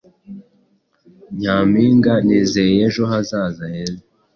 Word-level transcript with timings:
Nyampinga, 1.39 2.13
nizeye 2.25 2.75
ejo 2.87 3.01
hazaza 3.11 3.63
heza 3.73 4.03